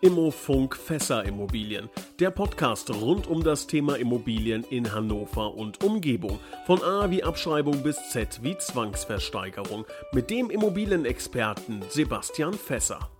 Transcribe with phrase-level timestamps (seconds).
[0.00, 1.88] Immofunk Fässer Immobilien,
[2.20, 6.38] der Podcast rund um das Thema Immobilien in Hannover und Umgebung.
[6.66, 9.86] Von A wie Abschreibung bis Z wie Zwangsversteigerung.
[10.12, 13.10] Mit dem Immobilienexperten Sebastian Fässer.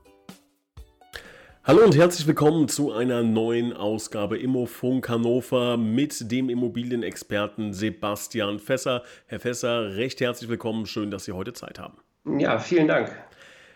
[1.64, 9.02] Hallo und herzlich willkommen zu einer neuen Ausgabe Immofunk Hannover mit dem Immobilienexperten Sebastian Fässer.
[9.26, 10.86] Herr Fässer, recht herzlich willkommen.
[10.86, 11.98] Schön, dass Sie heute Zeit haben.
[12.38, 13.10] Ja, vielen Dank.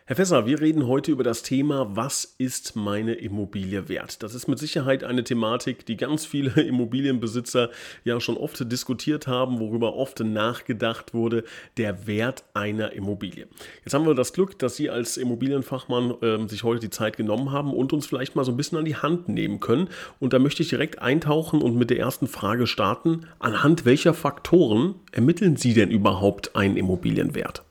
[0.05, 4.25] Herr Fässer, wir reden heute über das Thema, was ist meine Immobilie wert?
[4.25, 7.71] Das ist mit Sicherheit eine Thematik, die ganz viele Immobilienbesitzer
[8.03, 11.45] ja schon oft diskutiert haben, worüber oft nachgedacht wurde,
[11.77, 13.47] der Wert einer Immobilie.
[13.85, 17.53] Jetzt haben wir das Glück, dass Sie als Immobilienfachmann äh, sich heute die Zeit genommen
[17.53, 19.89] haben und uns vielleicht mal so ein bisschen an die Hand nehmen können.
[20.19, 23.29] Und da möchte ich direkt eintauchen und mit der ersten Frage starten.
[23.39, 27.63] Anhand welcher Faktoren ermitteln Sie denn überhaupt einen Immobilienwert?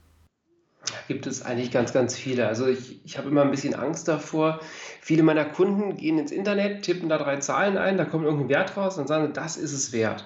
[1.12, 2.48] Gibt es eigentlich ganz, ganz viele.
[2.48, 4.62] Also ich, ich habe immer ein bisschen Angst davor.
[5.02, 8.78] Viele meiner Kunden gehen ins Internet, tippen da drei Zahlen ein, da kommt irgendein Wert
[8.78, 10.26] raus und sagen, das ist es wert.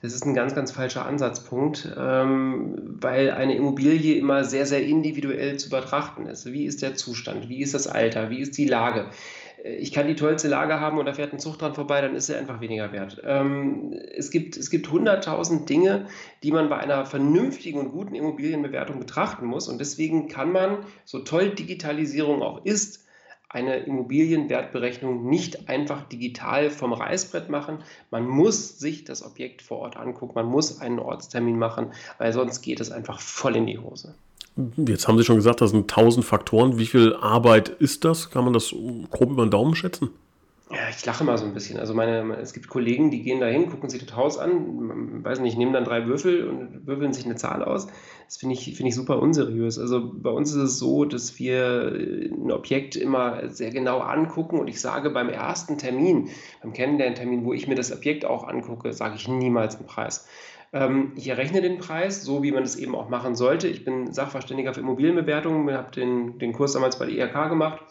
[0.00, 5.58] Das ist ein ganz, ganz falscher Ansatzpunkt, ähm, weil eine Immobilie immer sehr, sehr individuell
[5.58, 6.50] zu betrachten ist.
[6.50, 7.50] Wie ist der Zustand?
[7.50, 8.30] Wie ist das Alter?
[8.30, 9.10] Wie ist die Lage?
[9.64, 12.28] Ich kann die tollste Lage haben und da fährt ein Zug dran vorbei, dann ist
[12.28, 13.22] er einfach weniger wert.
[13.24, 16.06] Ähm, es gibt es gibt 100.000 Dinge,
[16.42, 21.20] die man bei einer vernünftigen und guten Immobilienbewertung betrachten muss und deswegen kann man, so
[21.20, 23.02] toll Digitalisierung auch ist,
[23.52, 27.78] eine Immobilienwertberechnung nicht einfach digital vom Reißbrett machen.
[28.10, 32.62] Man muss sich das Objekt vor Ort angucken, man muss einen Ortstermin machen, weil sonst
[32.62, 34.14] geht es einfach voll in die Hose.
[34.76, 36.78] Jetzt haben Sie schon gesagt, das sind tausend Faktoren.
[36.78, 38.30] Wie viel Arbeit ist das?
[38.30, 38.74] Kann man das
[39.10, 40.10] grob über den Daumen schätzen?
[40.72, 41.78] Ja, ich lache mal so ein bisschen.
[41.78, 45.58] Also meine, es gibt Kollegen, die gehen dahin, gucken sich das Haus an, weiß nicht,
[45.58, 47.88] nehmen dann drei Würfel und würfeln sich eine Zahl aus.
[48.24, 49.78] Das finde ich, find ich super unseriös.
[49.78, 54.68] Also bei uns ist es so, dass wir ein Objekt immer sehr genau angucken und
[54.68, 56.30] ich sage beim ersten Termin,
[56.62, 60.26] beim Kennenlerntermin, wo ich mir das Objekt auch angucke, sage ich niemals einen Preis.
[60.72, 63.68] Ähm, ich errechne den Preis, so wie man es eben auch machen sollte.
[63.68, 67.82] Ich bin Sachverständiger für Immobilienbewertungen, habe den, den Kurs damals bei der IHK gemacht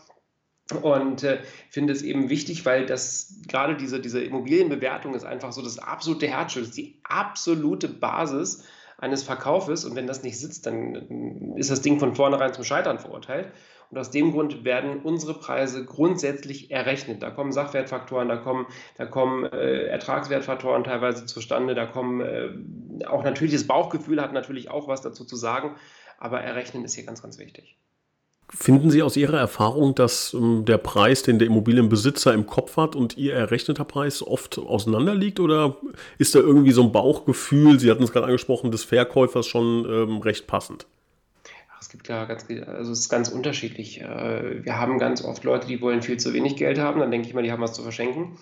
[0.82, 1.40] und äh,
[1.70, 6.28] finde es eben wichtig, weil das gerade diese, diese Immobilienbewertung ist einfach so das absolute
[6.28, 8.66] Herzstück, die absolute Basis
[8.98, 9.84] eines Verkaufes.
[9.86, 13.52] Und wenn das nicht sitzt, dann ist das Ding von vornherein zum Scheitern verurteilt.
[13.92, 17.22] Und aus dem Grund werden unsere Preise grundsätzlich errechnet.
[17.22, 18.66] Da kommen Sachwertfaktoren, da kommen,
[18.98, 24.72] da kommen äh, Ertragswertfaktoren teilweise zustande, da kommen äh, auch natürlich das Bauchgefühl hat natürlich
[24.72, 25.76] auch was dazu zu sagen,
[26.18, 27.76] aber errechnen ist hier ganz, ganz wichtig.
[28.54, 32.96] Finden Sie aus Ihrer Erfahrung, dass ähm, der Preis, den der Immobilienbesitzer im Kopf hat
[32.96, 35.40] und Ihr errechneter Preis oft auseinanderliegt?
[35.40, 35.78] Oder
[36.18, 40.18] ist da irgendwie so ein Bauchgefühl, Sie hatten es gerade angesprochen, des Verkäufers schon ähm,
[40.18, 40.86] recht passend?
[41.82, 44.02] Es gibt ja ganz, also es ist ganz unterschiedlich.
[44.02, 47.28] Äh, wir haben ganz oft Leute, die wollen viel zu wenig Geld haben, dann denke
[47.28, 48.38] ich mal, die haben was zu verschenken.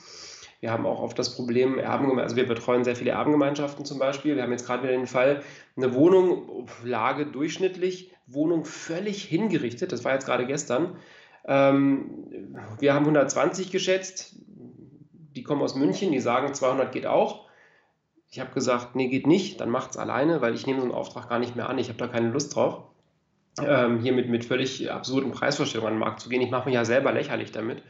[0.60, 4.36] Wir haben auch oft das Problem, also wir betreuen sehr viele Erbengemeinschaften zum Beispiel.
[4.36, 5.42] Wir haben jetzt gerade wieder den Fall,
[5.78, 10.98] eine Wohnung, Lage durchschnittlich, Wohnung völlig hingerichtet, das war jetzt gerade gestern.
[11.46, 17.48] Ähm, wir haben 120 geschätzt, die kommen aus München, die sagen 200 geht auch.
[18.30, 20.94] Ich habe gesagt, nee, geht nicht, dann macht es alleine, weil ich nehme so einen
[20.94, 22.89] Auftrag gar nicht mehr an, ich habe da keine Lust drauf.
[23.68, 26.42] Ähm, hier mit, mit völlig absurden Preisvorstellungen an den Markt zu gehen.
[26.42, 27.84] Ich mache mich ja selber lächerlich damit.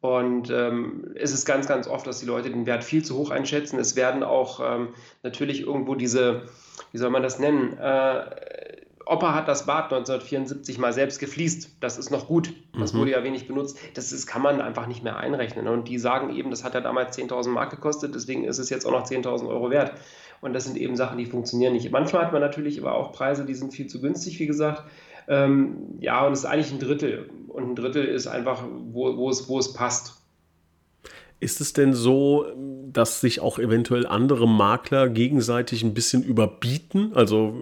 [0.00, 3.30] Und ähm, es ist ganz, ganz oft, dass die Leute den Wert viel zu hoch
[3.30, 3.78] einschätzen.
[3.78, 4.88] Es werden auch ähm,
[5.22, 6.42] natürlich irgendwo diese,
[6.92, 7.78] wie soll man das nennen?
[7.78, 8.26] Äh,
[9.06, 11.76] Opa hat das Bad 1974 mal selbst gefliest.
[11.80, 12.52] Das ist noch gut.
[12.78, 12.98] Das mhm.
[12.98, 13.78] wurde ja wenig benutzt.
[13.94, 15.68] Das ist, kann man einfach nicht mehr einrechnen.
[15.68, 18.86] Und die sagen eben, das hat ja damals 10.000 Mark gekostet, deswegen ist es jetzt
[18.86, 19.92] auch noch 10.000 Euro wert.
[20.44, 21.90] Und das sind eben Sachen, die funktionieren nicht.
[21.90, 24.82] Manchmal hat man natürlich aber auch Preise, die sind viel zu günstig, wie gesagt.
[25.26, 27.30] Ähm, ja, und es ist eigentlich ein Drittel.
[27.48, 30.22] Und ein Drittel ist einfach, wo, wo, es, wo es passt.
[31.40, 32.46] Ist es denn so,
[32.90, 37.12] dass sich auch eventuell andere Makler gegenseitig ein bisschen überbieten?
[37.14, 37.54] Also,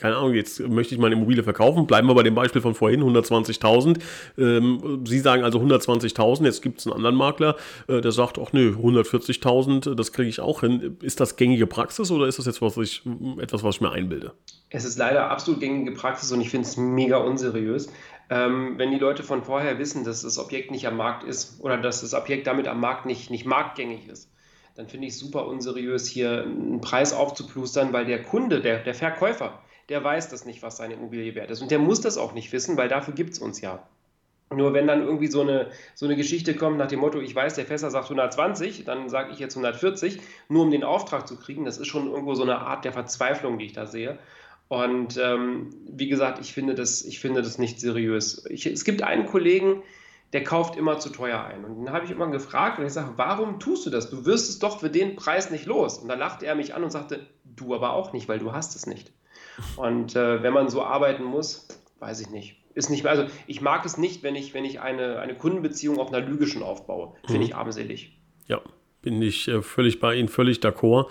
[0.00, 1.86] keine Ahnung, jetzt möchte ich meine Immobilie verkaufen.
[1.86, 3.98] Bleiben wir bei dem Beispiel von vorhin, 120.000.
[4.38, 7.56] Ähm, Sie sagen also 120.000, jetzt gibt es einen anderen Makler,
[7.86, 10.96] äh, der sagt, ach nö, 140.000, das kriege ich auch hin.
[11.02, 13.02] Ist das gängige Praxis oder ist das jetzt was ich,
[13.40, 14.32] etwas, was ich mir einbilde?
[14.70, 17.88] Es ist leider absolut gängige Praxis und ich finde es mega unseriös.
[18.30, 21.78] Ähm, wenn die Leute von vorher wissen, dass das Objekt nicht am Markt ist oder
[21.78, 24.30] dass das Objekt damit am Markt nicht, nicht marktgängig ist,
[24.74, 28.94] dann finde ich es super unseriös, hier einen Preis aufzuplustern, weil der Kunde, der, der
[28.94, 31.62] Verkäufer, der weiß das nicht, was seine Immobilie wert ist.
[31.62, 33.82] Und der muss das auch nicht wissen, weil dafür gibt es uns ja.
[34.50, 37.54] Nur wenn dann irgendwie so eine, so eine Geschichte kommt nach dem Motto, ich weiß,
[37.54, 41.64] der Fässer sagt 120, dann sage ich jetzt 140, nur um den Auftrag zu kriegen,
[41.66, 44.18] das ist schon irgendwo so eine Art der Verzweiflung, die ich da sehe.
[44.68, 48.44] Und ähm, wie gesagt, ich finde das, ich finde das nicht seriös.
[48.50, 49.82] Ich, es gibt einen Kollegen,
[50.34, 51.64] der kauft immer zu teuer ein.
[51.64, 54.10] Und dann habe ich immer gefragt und ich sage, warum tust du das?
[54.10, 55.98] Du wirst es doch für den Preis nicht los.
[55.98, 58.76] Und dann lachte er mich an und sagte, du aber auch nicht, weil du hast
[58.76, 59.10] es nicht.
[59.76, 61.66] Und äh, wenn man so arbeiten muss,
[61.98, 62.56] weiß ich nicht.
[62.74, 65.98] Ist nicht mehr, also ich mag es nicht, wenn ich, wenn ich eine, eine Kundenbeziehung
[65.98, 67.14] auf einer Lüge schon aufbaue.
[67.24, 67.46] Finde mhm.
[67.46, 68.12] ich armselig.
[68.46, 68.60] Ja,
[69.02, 71.06] bin ich äh, völlig bei Ihnen, völlig d'accord.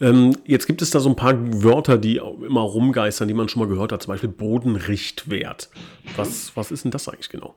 [0.00, 3.60] Ähm, jetzt gibt es da so ein paar Wörter, die immer rumgeistern, die man schon
[3.60, 5.68] mal gehört hat, zum Beispiel Bodenrichtwert.
[6.16, 7.54] Was, was ist denn das eigentlich genau?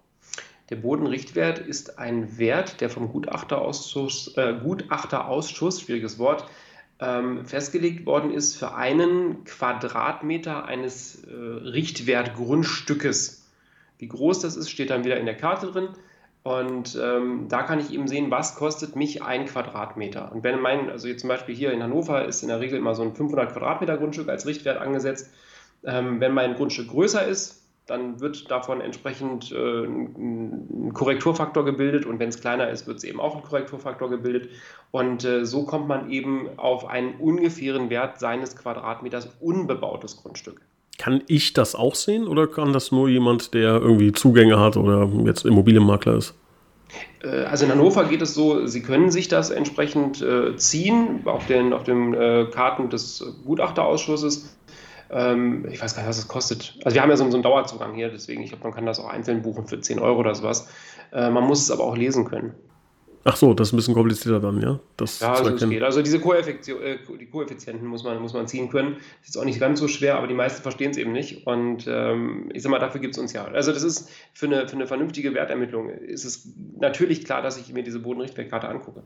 [0.69, 6.45] Der Bodenrichtwert ist ein Wert, der vom Gutachterausschuss, äh, Gutachterausschuss schwieriges Wort,
[6.99, 13.45] ähm, festgelegt worden ist für einen Quadratmeter eines äh, Richtwertgrundstückes.
[13.99, 15.89] Wie groß das ist, steht dann wieder in der Karte drin.
[16.43, 20.31] Und ähm, da kann ich eben sehen, was kostet mich ein Quadratmeter.
[20.33, 22.95] Und wenn mein, also jetzt zum Beispiel hier in Hannover ist in der Regel immer
[22.95, 25.29] so ein 500 Quadratmeter Grundstück als Richtwert angesetzt.
[25.85, 32.19] Ähm, wenn mein Grundstück größer ist, dann wird davon entsprechend äh, ein Korrekturfaktor gebildet und
[32.19, 34.49] wenn es kleiner ist, wird es eben auch ein Korrekturfaktor gebildet.
[34.91, 40.61] Und äh, so kommt man eben auf einen ungefähren Wert seines Quadratmeters unbebautes Grundstück.
[41.03, 45.09] Kann ich das auch sehen oder kann das nur jemand, der irgendwie Zugänge hat oder
[45.25, 46.33] jetzt Immobilienmakler ist?
[47.21, 51.45] Äh, also in Hannover geht es so, Sie können sich das entsprechend äh, ziehen auf
[51.47, 54.57] den, auf den äh, Karten des Gutachterausschusses.
[55.11, 56.79] Ähm, ich weiß gar nicht, was es kostet.
[56.85, 59.09] Also wir haben ja so, einen Dauerzugang hier, deswegen, ich glaube, man kann das auch
[59.09, 60.69] einzeln buchen für 10 Euro oder sowas.
[61.11, 62.55] Man muss es aber auch lesen können.
[63.25, 64.79] Ach so, das ist ein bisschen komplizierter dann, ja?
[64.97, 65.81] Das ja, also es geht.
[65.81, 68.97] Also diese Koeffizien, äh, die Koeffizienten muss man, muss man ziehen können.
[69.25, 71.47] Ist auch nicht ganz so schwer, aber die meisten verstehen es eben nicht.
[71.47, 73.45] Und ähm, ich sag mal, dafür gibt es uns ja.
[73.45, 76.49] Also das ist für eine, für eine vernünftige Wertermittlung ist es
[76.79, 79.03] natürlich klar, dass ich mir diese Bodenrichtwertkarte angucke.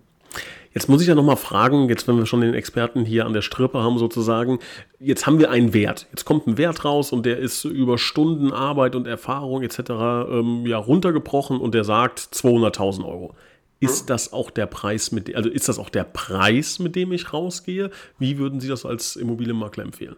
[0.74, 3.42] Jetzt muss ich ja nochmal fragen, jetzt wenn wir schon den Experten hier an der
[3.42, 4.60] Strippe haben sozusagen,
[5.00, 6.08] jetzt haben wir einen Wert.
[6.12, 9.80] Jetzt kommt ein Wert raus und der ist über Stunden Arbeit und Erfahrung etc.
[9.80, 13.36] Ähm, ja, runtergebrochen und der sagt 200.000 Euro.
[13.79, 17.31] Ist das auch der Preis, mit, also ist das auch der Preis, mit dem ich
[17.31, 17.91] rausgehe?
[18.18, 20.15] Wie würden Sie das als Immobilienmakler empfehlen?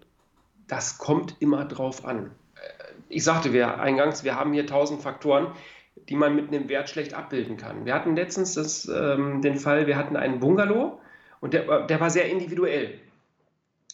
[0.67, 2.31] Das kommt immer drauf an.
[3.09, 5.47] Ich sagte wir eingangs, wir haben hier tausend Faktoren
[6.07, 7.85] die man mit einem Wert schlecht abbilden kann.
[7.85, 10.99] Wir hatten letztens das, ähm, den Fall, wir hatten einen Bungalow
[11.39, 12.95] und der, der war sehr individuell.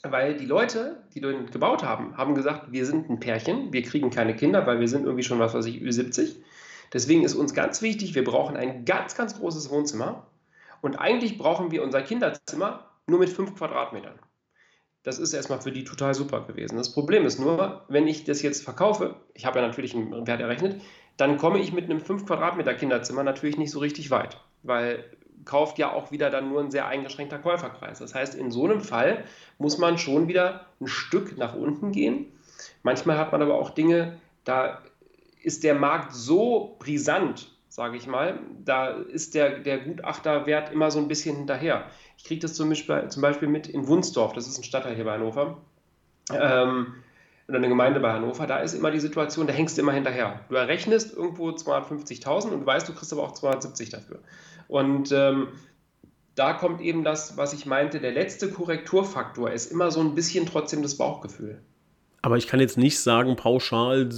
[0.04, 4.12] Weil die Leute, die den gebaut haben, haben gesagt, wir sind ein Pärchen, wir kriegen
[4.12, 6.36] keine Kinder, weil wir sind irgendwie schon, was weiß ich, Ü70.
[6.96, 10.28] Deswegen ist uns ganz wichtig, wir brauchen ein ganz, ganz großes Wohnzimmer.
[10.82, 14.18] Und eigentlich brauchen wir unser Kinderzimmer nur mit fünf Quadratmetern.
[15.04, 16.78] Das ist erstmal für die total super gewesen.
[16.78, 20.40] Das Problem ist nur, wenn ich das jetzt verkaufe, ich habe ja natürlich einen Wert
[20.40, 20.82] errechnet,
[21.18, 25.04] dann komme ich mit einem 5 Quadratmeter Kinderzimmer natürlich nicht so richtig weit, weil
[25.44, 28.00] kauft ja auch wieder dann nur ein sehr eingeschränkter Käuferkreis.
[28.00, 29.26] Das heißt, in so einem Fall
[29.58, 32.32] muss man schon wieder ein Stück nach unten gehen.
[32.84, 34.82] Manchmal hat man aber auch Dinge, da
[35.46, 41.00] ist der Markt so brisant, sage ich mal, da ist der, der Gutachterwert immer so
[41.00, 41.86] ein bisschen hinterher.
[42.18, 45.06] Ich kriege das zum Beispiel, zum Beispiel mit in Wunsdorf, das ist ein Stadtteil hier
[45.06, 45.58] bei Hannover.
[46.32, 46.96] Ähm,
[47.48, 50.40] oder eine Gemeinde bei Hannover, da ist immer die Situation, da hängst du immer hinterher.
[50.50, 54.20] Du errechnest irgendwo 250.000 und du weißt, du kriegst aber auch 270 dafür.
[54.68, 55.50] Und ähm,
[56.34, 60.48] da kommt eben das, was ich meinte, der letzte Korrekturfaktor ist immer so ein bisschen
[60.48, 61.62] trotzdem das Bauchgefühl.
[62.26, 64.10] Aber ich kann jetzt nicht sagen, pauschal,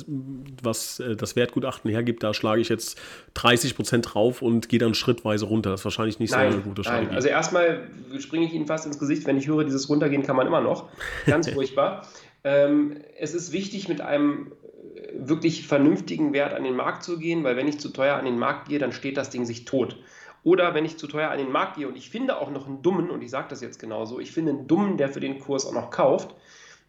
[0.63, 2.98] was äh, das Wertgutachten hergibt, da schlage ich jetzt
[3.33, 5.71] 30 Prozent drauf und gehe dann schrittweise runter.
[5.71, 7.07] Das ist wahrscheinlich nicht nein, so eine gute Strategie.
[7.07, 7.16] Nein.
[7.16, 10.47] Also erstmal springe ich Ihnen fast ins Gesicht, wenn ich höre, dieses Runtergehen kann man
[10.47, 10.87] immer noch.
[11.26, 12.07] Ganz furchtbar.
[12.45, 14.54] Ähm, es ist wichtig, mit einem
[14.95, 18.23] äh, wirklich vernünftigen Wert an den Markt zu gehen, weil wenn ich zu teuer an
[18.23, 19.97] den Markt gehe, dann steht das Ding sich tot.
[20.45, 22.81] Oder wenn ich zu teuer an den Markt gehe und ich finde auch noch einen
[22.81, 25.66] Dummen, und ich sage das jetzt genauso, ich finde einen Dummen, der für den Kurs
[25.66, 26.33] auch noch kauft,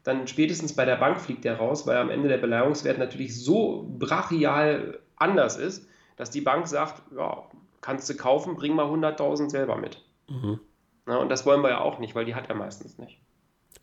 [0.05, 3.87] dann spätestens bei der Bank fliegt der raus, weil am Ende der Beleihungswert natürlich so
[3.99, 7.45] brachial anders ist, dass die Bank sagt, ja,
[7.81, 10.05] kannst du kaufen, bring mal 100.000 selber mit.
[10.29, 10.61] Mhm.
[11.07, 13.21] Na, und das wollen wir ja auch nicht, weil die hat er meistens nicht.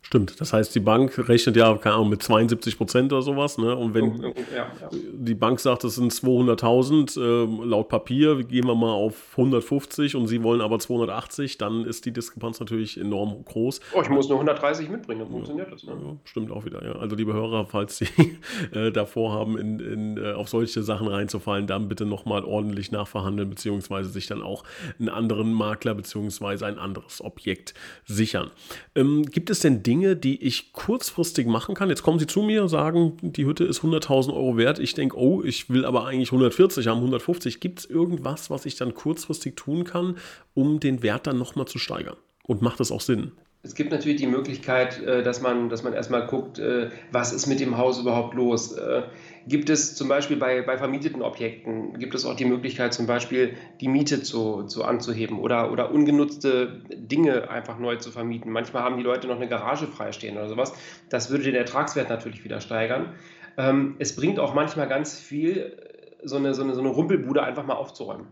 [0.05, 3.57] Stimmt, das heißt, die Bank rechnet ja, keine Ahnung, mit 72 Prozent oder sowas.
[3.57, 3.75] Ne?
[3.75, 4.89] Und wenn ja, ja.
[4.91, 10.27] die Bank sagt, das sind 200.000, äh, laut Papier gehen wir mal auf 150 und
[10.27, 13.79] sie wollen aber 280, dann ist die Diskrepanz natürlich enorm groß.
[13.95, 15.83] Oh, ich muss nur 130 mitbringen, dann funktioniert das.
[15.83, 15.93] Ne?
[15.93, 16.91] Ja, stimmt auch wieder, ja.
[16.97, 18.07] Also, liebe Hörer, falls Sie
[18.73, 23.49] äh, davor haben, in, in, äh, auf solche Sachen reinzufallen, dann bitte nochmal ordentlich nachverhandeln,
[23.49, 24.65] beziehungsweise sich dann auch
[24.99, 27.73] einen anderen Makler, beziehungsweise ein anderes Objekt
[28.05, 28.51] sichern.
[28.93, 31.89] Ähm, gibt es denn Dinge, Dinge, die ich kurzfristig machen kann.
[31.89, 34.77] Jetzt kommen Sie zu mir und sagen, die Hütte ist 100.000 Euro wert.
[34.77, 37.59] Ich denke, oh, ich will aber eigentlich 140 haben, 150.
[37.59, 40.17] Gibt es irgendwas, was ich dann kurzfristig tun kann,
[40.53, 42.17] um den Wert dann nochmal zu steigern?
[42.43, 43.31] Und macht das auch Sinn?
[43.65, 47.47] Es gibt natürlich die Möglichkeit, äh, dass man, dass man erstmal guckt, äh, was ist
[47.47, 48.77] mit dem Haus überhaupt los.
[48.77, 49.01] Äh,
[49.47, 53.55] gibt es zum Beispiel bei, bei vermieteten Objekten, gibt es auch die Möglichkeit, zum Beispiel
[53.81, 58.51] die Miete zu, zu anzuheben oder, oder ungenutzte Dinge einfach neu zu vermieten.
[58.51, 60.73] Manchmal haben die Leute noch eine Garage freistehen oder sowas.
[61.09, 63.15] Das würde den Ertragswert natürlich wieder steigern.
[63.57, 65.75] Ähm, es bringt auch manchmal ganz viel,
[66.23, 68.27] so eine, so eine, so eine Rumpelbude einfach mal aufzuräumen.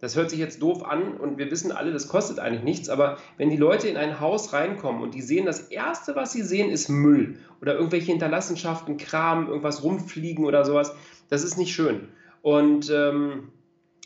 [0.00, 3.18] Das hört sich jetzt doof an und wir wissen alle, das kostet eigentlich nichts, aber
[3.36, 6.70] wenn die Leute in ein Haus reinkommen und die sehen, das Erste, was sie sehen,
[6.70, 10.94] ist Müll oder irgendwelche Hinterlassenschaften, Kram, irgendwas rumfliegen oder sowas,
[11.30, 12.08] das ist nicht schön.
[12.42, 13.50] Und ähm,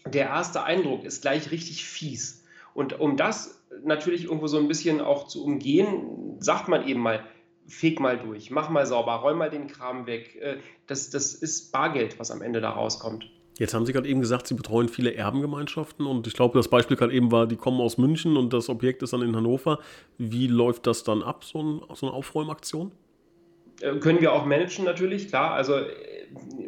[0.07, 2.45] der erste Eindruck ist gleich richtig fies.
[2.75, 7.23] Und um das natürlich irgendwo so ein bisschen auch zu umgehen, sagt man eben mal,
[7.67, 10.37] feg mal durch, mach mal sauber, räum mal den Kram weg.
[10.41, 10.57] Äh,
[10.87, 13.31] das, das ist Bargeld, was am Ende da rauskommt.
[13.59, 16.97] Jetzt haben Sie gerade eben gesagt, Sie betreuen viele Erbengemeinschaften und ich glaube, das Beispiel
[16.97, 19.79] gerade eben war, die kommen aus München und das Objekt ist dann in Hannover.
[20.19, 22.93] Wie läuft das dann ab, so, ein, so eine Aufräumaktion?
[23.81, 25.53] Äh, können wir auch managen natürlich, klar.
[25.53, 25.87] Also äh,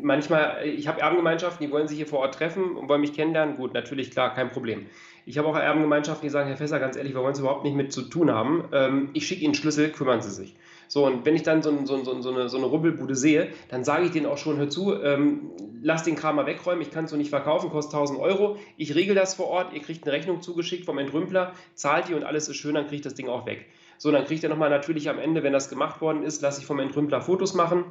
[0.03, 3.57] manchmal, ich habe Erbengemeinschaften, die wollen sich hier vor Ort treffen und wollen mich kennenlernen.
[3.57, 4.87] Gut, natürlich, klar, kein Problem.
[5.26, 7.75] Ich habe auch Erbengemeinschaften, die sagen, Herr Fässer, ganz ehrlich, wir wollen es überhaupt nicht
[7.75, 8.69] mit zu tun haben.
[8.73, 10.54] Ähm, ich schicke Ihnen Schlüssel, kümmern Sie sich.
[10.87, 13.85] So, und wenn ich dann so, so, so, so, eine, so eine Rubbelbude sehe, dann
[13.85, 15.50] sage ich denen auch schon, hör zu, ähm,
[15.83, 18.59] lass den Kram mal wegräumen, ich kann es so nicht verkaufen, kostet 1000 Euro.
[18.76, 22.25] Ich regel das vor Ort, ihr kriegt eine Rechnung zugeschickt vom Entrümpler, zahlt die und
[22.25, 23.66] alles ist schön, dann kriegt das Ding auch weg.
[23.97, 26.66] So, dann kriegt ihr nochmal natürlich am Ende, wenn das gemacht worden ist, lasse ich
[26.66, 27.85] vom Entrümpler Fotos machen,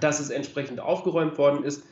[0.00, 1.84] dass es entsprechend aufgeräumt worden ist.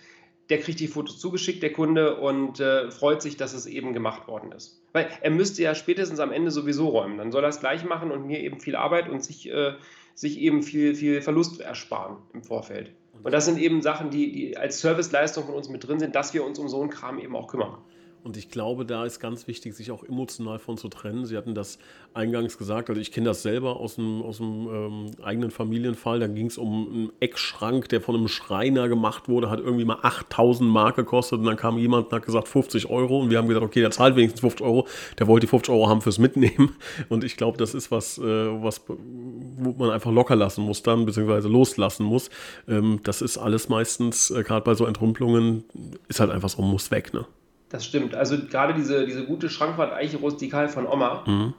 [0.51, 4.29] Der kriegt die Fotos zugeschickt, der Kunde, und äh, freut sich, dass es eben gemacht
[4.29, 4.81] worden ist.
[4.93, 7.19] Weil er müsste ja spätestens am Ende sowieso räumen.
[7.19, 9.75] Dann soll er es gleich machen und mir eben viel Arbeit und sich äh,
[10.19, 12.91] sich eben viel, viel Verlust ersparen im Vorfeld.
[13.23, 16.35] Und das sind eben Sachen, die, die als Serviceleistung von uns mit drin sind, dass
[16.35, 17.79] wir uns um so einen Kram eben auch kümmern.
[18.25, 21.25] Und ich glaube, da ist ganz wichtig, sich auch emotional von zu trennen.
[21.25, 21.79] Sie hatten das
[22.15, 26.19] eingangs gesagt, also ich kenne das selber aus dem, aus dem ähm, eigenen Familienfall.
[26.19, 29.99] Da ging es um einen Eckschrank, der von einem Schreiner gemacht wurde, hat irgendwie mal
[30.03, 33.49] 8000 Mark gekostet und dann kam jemand und hat gesagt 50 Euro und wir haben
[33.49, 34.87] gesagt, okay, der zahlt wenigstens 50 Euro.
[35.19, 36.75] Der wollte die 50 Euro haben fürs Mitnehmen
[37.09, 41.07] und ich glaube, das ist was, äh, was, wo man einfach locker lassen muss dann,
[41.07, 42.31] beziehungsweise loslassen muss.
[42.67, 45.65] Ähm, das ist alles meistens, äh, gerade bei so Entrümpelungen,
[46.09, 47.27] ist halt einfach so, muss weg, ne?
[47.69, 48.15] Das stimmt.
[48.15, 51.55] Also gerade diese, diese gute Schrankwand Eiche Rustikal von Oma, mhm.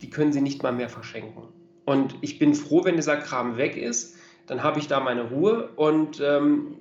[0.00, 1.42] die können sie nicht mal mehr verschenken.
[1.84, 4.16] Und ich bin froh, wenn dieser Kram weg ist,
[4.46, 5.70] dann habe ich da meine Ruhe.
[5.76, 6.76] Und ähm,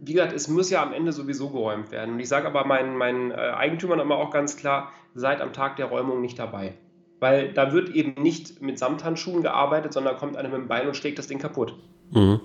[0.00, 2.14] wie gesagt, es muss ja am Ende sowieso geräumt werden.
[2.14, 5.76] Und ich sage aber meinen, meinen äh, Eigentümern immer auch ganz klar, seid am Tag
[5.76, 6.74] der Räumung nicht dabei.
[7.20, 10.96] Weil da wird eben nicht mit Samthandschuhen gearbeitet, sondern kommt einer mit dem Bein und
[10.96, 11.74] schlägt das Ding kaputt.
[12.10, 12.40] Mhm.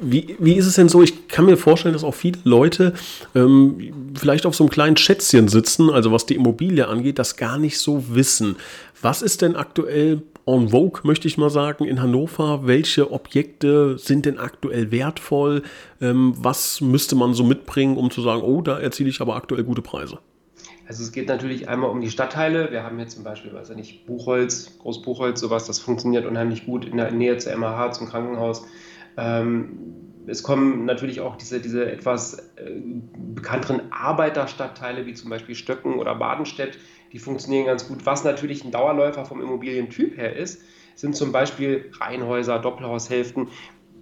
[0.00, 1.02] Wie, wie ist es denn so?
[1.02, 2.94] Ich kann mir vorstellen, dass auch viele Leute
[3.34, 7.58] ähm, vielleicht auf so einem kleinen Schätzchen sitzen, also was die Immobilie angeht, das gar
[7.58, 8.56] nicht so wissen.
[9.00, 12.62] Was ist denn aktuell en vogue, möchte ich mal sagen, in Hannover?
[12.64, 15.62] Welche Objekte sind denn aktuell wertvoll?
[16.00, 19.62] Ähm, was müsste man so mitbringen, um zu sagen, oh, da erziele ich aber aktuell
[19.62, 20.18] gute Preise?
[20.86, 22.70] Also es geht natürlich einmal um die Stadtteile.
[22.70, 26.84] Wir haben hier zum Beispiel, weiß ich nicht, Buchholz, Großbuchholz, sowas, das funktioniert unheimlich gut
[26.84, 28.64] in der Nähe zur MAH, zum Krankenhaus.
[29.16, 29.78] Ähm,
[30.26, 32.80] es kommen natürlich auch diese, diese etwas äh,
[33.34, 36.78] bekannteren Arbeiterstadtteile, wie zum Beispiel Stöcken oder Badenstedt,
[37.12, 38.06] die funktionieren ganz gut.
[38.06, 40.62] Was natürlich ein Dauerläufer vom Immobilientyp her ist,
[40.94, 43.48] sind zum Beispiel Reihenhäuser, Doppelhaushälften.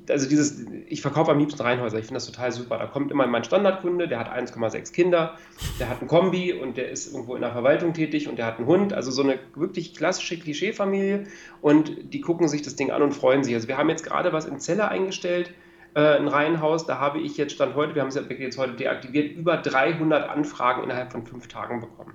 [0.09, 2.79] Also dieses, ich verkaufe am liebsten Reihenhäuser, ich finde das total super.
[2.79, 5.37] Da kommt immer mein Standardkunde, der hat 1,6 Kinder,
[5.79, 8.59] der hat ein Kombi und der ist irgendwo in der Verwaltung tätig und der hat
[8.59, 8.93] einen Hund.
[8.93, 11.25] Also so eine wirklich klassische Klischeefamilie
[11.61, 13.55] und die gucken sich das Ding an und freuen sich.
[13.55, 15.53] Also wir haben jetzt gerade was in Zelle eingestellt,
[15.95, 19.37] äh, ein Reihenhaus, da habe ich jetzt Stand heute, wir haben es jetzt heute deaktiviert,
[19.37, 22.15] über 300 Anfragen innerhalb von fünf Tagen bekommen.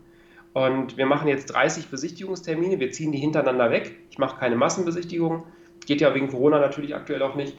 [0.53, 3.95] Und wir machen jetzt 30 Besichtigungstermine, wir ziehen die hintereinander weg.
[4.09, 5.43] Ich mache keine Massenbesichtigungen,
[5.85, 7.55] geht ja wegen Corona natürlich aktuell auch nicht.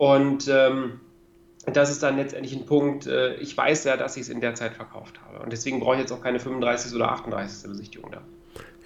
[0.00, 0.92] Und ähm,
[1.66, 4.54] das ist dann letztendlich ein Punkt, äh, ich weiß ja, dass ich es in der
[4.54, 5.44] Zeit verkauft habe.
[5.44, 6.94] Und deswegen brauche ich jetzt auch keine 35.
[6.94, 7.68] oder 38.
[7.68, 8.22] Besichtigung da.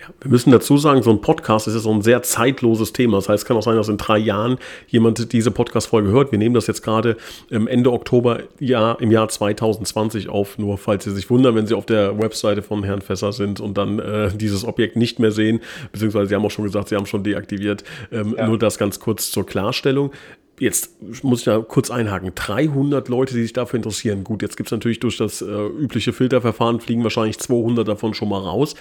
[0.01, 3.19] Ja, wir müssen dazu sagen, so ein Podcast ist ja so ein sehr zeitloses Thema.
[3.19, 6.33] Das heißt, es kann auch sein, dass in drei Jahren jemand diese Podcast-Folge hört.
[6.33, 7.17] Wir nehmen das jetzt gerade
[7.49, 11.87] Ende Oktober ja, im Jahr 2020 auf, nur falls Sie sich wundern, wenn Sie auf
[11.87, 15.61] der Webseite von Herrn Fässer sind und dann äh, dieses Objekt nicht mehr sehen,
[15.93, 17.85] beziehungsweise Sie haben auch schon gesagt, Sie haben schon deaktiviert.
[18.11, 18.49] Ähm, ja.
[18.49, 20.11] Nur das ganz kurz zur Klarstellung
[20.59, 24.25] jetzt muss ich da kurz einhaken, 300 Leute, die sich dafür interessieren.
[24.25, 28.29] Gut, jetzt gibt es natürlich durch das äh, übliche Filterverfahren, fliegen wahrscheinlich 200 davon schon
[28.29, 28.75] mal raus.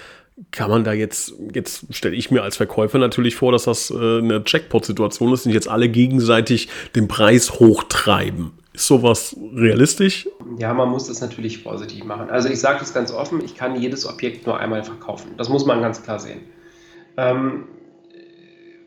[0.50, 3.94] Kann man da jetzt, jetzt stelle ich mir als Verkäufer natürlich vor, dass das äh,
[3.94, 8.52] eine Jackpot-Situation ist und jetzt alle gegenseitig den Preis hochtreiben.
[8.72, 10.28] Ist sowas realistisch?
[10.58, 12.30] Ja, man muss das natürlich vorsichtig machen.
[12.30, 15.30] Also ich sage das ganz offen, ich kann jedes Objekt nur einmal verkaufen.
[15.36, 16.40] Das muss man ganz klar sehen.
[17.16, 17.68] Ähm,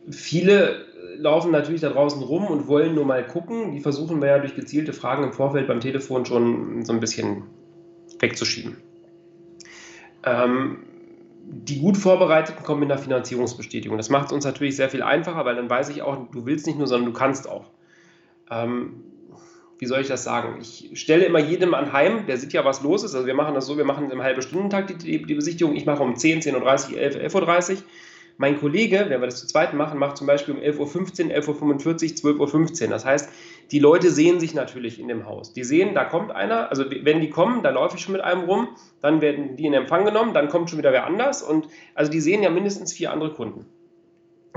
[0.10, 0.87] viele
[1.18, 3.72] laufen natürlich da draußen rum und wollen nur mal gucken.
[3.72, 7.44] Die versuchen wir ja durch gezielte Fragen im Vorfeld beim Telefon schon so ein bisschen
[8.20, 8.78] wegzuschieben.
[10.24, 10.80] Ähm,
[11.50, 13.98] die gut vorbereiteten kommen mit einer Finanzierungsbestätigung.
[13.98, 16.68] Das macht es uns natürlich sehr viel einfacher, weil dann weiß ich auch, du willst
[16.68, 17.72] nicht nur, sondern du kannst auch.
[18.52, 19.04] Ähm,
[19.80, 20.58] wie soll ich das sagen?
[20.60, 23.14] Ich stelle immer jedem anheim, der sieht ja, was los ist.
[23.14, 25.76] Also wir machen das so, wir machen im halben Stundentag die, die, die Besichtigung.
[25.76, 27.78] Ich mache um 10, 10.30 Uhr, 11, 11.30 Uhr.
[28.40, 32.24] Mein Kollege, wenn wir das zu zweit machen, macht zum Beispiel um 11.15 Uhr, 11.45
[32.24, 32.90] Uhr, 12.15 Uhr.
[32.90, 33.32] Das heißt,
[33.72, 35.54] die Leute sehen sich natürlich in dem Haus.
[35.54, 38.44] Die sehen, da kommt einer, also wenn die kommen, da laufe ich schon mit einem
[38.44, 38.68] rum,
[39.02, 42.20] dann werden die in Empfang genommen, dann kommt schon wieder wer anders und also die
[42.20, 43.66] sehen ja mindestens vier andere Kunden.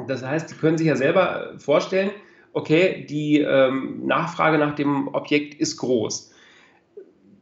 [0.07, 2.11] Das heißt, die können sich ja selber vorstellen,
[2.53, 6.33] okay, die ähm, Nachfrage nach dem Objekt ist groß.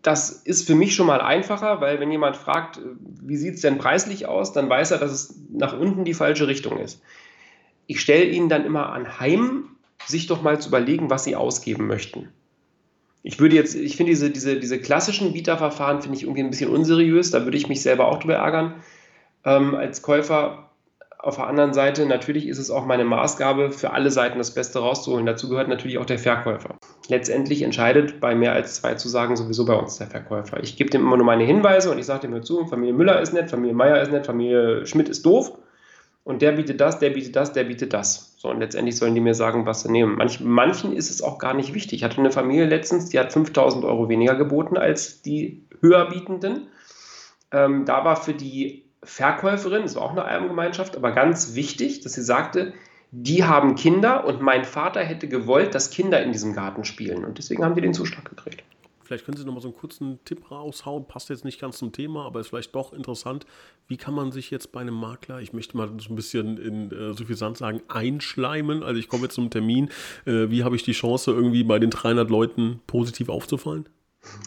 [0.02, 3.78] Das ist für mich schon mal einfacher, weil wenn jemand fragt, wie sieht es denn
[3.78, 7.02] preislich aus, dann weiß er, dass es nach unten die falsche Richtung ist.
[7.86, 9.70] Ich stelle ihn dann immer anheim,
[10.06, 12.28] sich doch mal zu überlegen, was sie ausgeben möchten.
[13.22, 16.70] Ich würde jetzt, ich finde diese, diese, diese klassischen Bieterverfahren finde ich irgendwie ein bisschen
[16.70, 18.74] unseriös, da würde ich mich selber auch drüber ärgern.
[19.44, 20.67] Ähm, als Käufer
[21.20, 24.78] auf der anderen Seite, natürlich ist es auch meine Maßgabe, für alle Seiten das Beste
[24.78, 25.26] rauszuholen.
[25.26, 26.76] Dazu gehört natürlich auch der Verkäufer.
[27.08, 30.62] Letztendlich entscheidet bei mehr als zwei Zusagen sowieso bei uns der Verkäufer.
[30.62, 33.20] Ich gebe dem immer nur meine Hinweise und ich sage dem hör zu, Familie Müller
[33.20, 35.58] ist nett, Familie Meier ist nett, Familie Schmidt ist doof.
[36.22, 38.34] Und der bietet das, der bietet das, der bietet das.
[38.36, 40.16] So, und letztendlich sollen die mir sagen, was sie nehmen.
[40.16, 42.00] Manch, manchen ist es auch gar nicht wichtig.
[42.00, 46.68] Ich hatte eine Familie letztens, die hat 5000 Euro weniger geboten als die höherbietenden.
[47.50, 52.14] Ähm, da war für die Verkäuferin, das war auch eine Erbengemeinschaft, aber ganz wichtig, dass
[52.14, 52.72] sie sagte,
[53.10, 57.24] die haben Kinder und mein Vater hätte gewollt, dass Kinder in diesem Garten spielen.
[57.24, 58.62] Und deswegen haben die den Zuschlag gekriegt.
[59.08, 61.06] Vielleicht können Sie noch mal so einen kurzen Tipp raushauen.
[61.06, 63.46] Passt jetzt nicht ganz zum Thema, aber ist vielleicht doch interessant.
[63.86, 66.92] Wie kann man sich jetzt bei einem Makler, ich möchte mal so ein bisschen in
[66.92, 68.82] äh, suffisant sagen, einschleimen?
[68.82, 69.88] Also ich komme jetzt zum Termin.
[70.26, 73.88] Äh, wie habe ich die Chance, irgendwie bei den 300 Leuten positiv aufzufallen?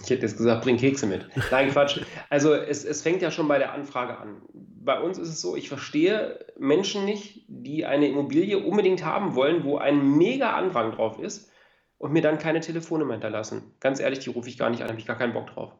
[0.03, 1.27] Ich hätte jetzt gesagt, bring Kekse mit.
[1.51, 2.01] Nein, Quatsch.
[2.29, 4.41] Also es, es fängt ja schon bei der Anfrage an.
[4.53, 9.63] Bei uns ist es so, ich verstehe Menschen nicht, die eine Immobilie unbedingt haben wollen,
[9.63, 11.50] wo ein mega Andrang drauf ist
[11.98, 13.63] und mir dann keine Telefonnummer hinterlassen.
[13.79, 15.72] Ganz ehrlich, die rufe ich gar nicht an, habe ich gar keinen Bock drauf.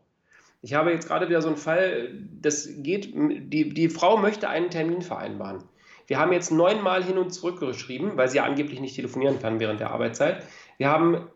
[0.62, 4.70] Ich habe jetzt gerade wieder so einen Fall, das geht, die, die Frau möchte einen
[4.70, 5.64] Termin vereinbaren.
[6.06, 9.60] Wir haben jetzt neunmal hin und zurück geschrieben, weil sie ja angeblich nicht telefonieren kann
[9.60, 10.44] während der Arbeitszeit.
[10.78, 11.28] Wir haben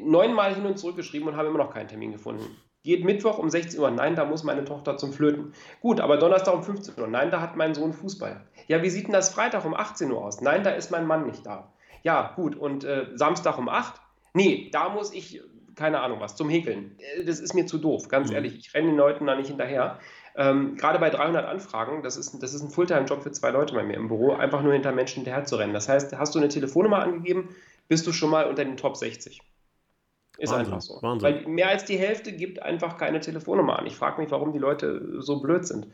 [0.00, 2.44] neunmal hin und zurück geschrieben und habe immer noch keinen Termin gefunden.
[2.82, 5.54] Geht Mittwoch um 16 Uhr, nein, da muss meine Tochter zum Flöten.
[5.80, 8.42] Gut, aber Donnerstag um 15 Uhr, nein, da hat mein Sohn Fußball.
[8.68, 10.42] Ja, wie sieht denn das Freitag um 18 Uhr aus?
[10.42, 11.72] Nein, da ist mein Mann nicht da.
[12.02, 13.94] Ja, gut, und äh, Samstag um 8?
[14.34, 15.40] Nee, da muss ich,
[15.74, 16.98] keine Ahnung was, zum Häkeln.
[16.98, 18.34] Äh, das ist mir zu doof, ganz mhm.
[18.34, 18.58] ehrlich.
[18.58, 19.98] Ich renne den Leuten da nicht hinterher.
[20.36, 23.82] Ähm, gerade bei 300 Anfragen, das ist, das ist ein Fulltime-Job für zwei Leute bei
[23.82, 25.72] mir im Büro, einfach nur hinter Menschen hinterher zu rennen.
[25.72, 27.54] Das heißt, hast du eine Telefonnummer angegeben,
[27.88, 29.40] bist du schon mal unter den Top 60.
[30.38, 31.00] Ist Wahnsinn, einfach so.
[31.00, 31.22] Wahnsinn.
[31.22, 33.86] Weil mehr als die Hälfte gibt einfach keine Telefonnummer an.
[33.86, 35.86] Ich frage mich, warum die Leute so blöd sind.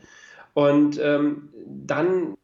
[0.53, 2.37] Und ähm, dann,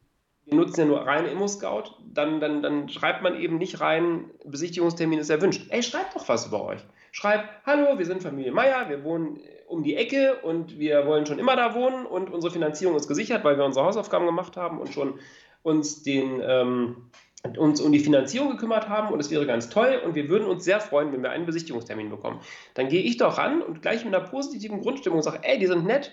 [0.44, 5.18] wir nutzen ja nur rein Immo-Scout, dann, dann, dann schreibt man eben nicht rein, Besichtigungstermin
[5.18, 5.66] ist erwünscht.
[5.70, 6.80] Ey, schreibt doch was über euch.
[7.10, 11.38] Schreibt, hallo, wir sind Familie Meier, wir wohnen um die Ecke und wir wollen schon
[11.38, 14.94] immer da wohnen und unsere Finanzierung ist gesichert, weil wir unsere Hausaufgaben gemacht haben und
[14.94, 15.18] schon
[15.62, 16.40] uns den...
[16.42, 17.10] Ähm,
[17.56, 20.64] uns um die Finanzierung gekümmert haben und es wäre ganz toll und wir würden uns
[20.64, 22.40] sehr freuen, wenn wir einen Besichtigungstermin bekommen.
[22.74, 25.86] Dann gehe ich doch ran und gleich mit einer positiven Grundstimmung sage, ey, die sind
[25.86, 26.12] nett,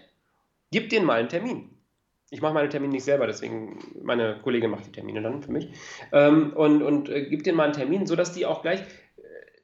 [0.71, 1.69] gib denen mal einen Termin.
[2.29, 5.69] Ich mache meine Termine nicht selber, deswegen meine Kollegin macht die Termine dann für mich.
[6.11, 8.83] Ähm, und und äh, gib denen mal einen Termin, sodass die auch gleich,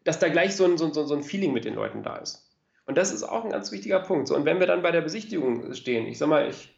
[0.04, 2.48] dass da gleich so ein, so, so ein Feeling mit den Leuten da ist.
[2.86, 4.28] Und das ist auch ein ganz wichtiger Punkt.
[4.28, 6.74] So, und wenn wir dann bei der Besichtigung stehen, ich sag mal, ich,